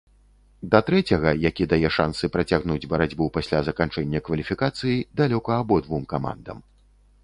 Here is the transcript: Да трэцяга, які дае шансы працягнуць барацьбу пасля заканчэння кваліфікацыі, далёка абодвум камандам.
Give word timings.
Да 0.75 0.79
трэцяга, 0.87 1.33
які 1.49 1.67
дае 1.75 1.89
шансы 1.97 2.31
працягнуць 2.37 2.79
барацьбу 2.95 3.31
пасля 3.37 3.63
заканчэння 3.71 4.25
кваліфікацыі, 4.31 4.97
далёка 5.23 5.51
абодвум 5.63 6.13
камандам. 6.17 6.57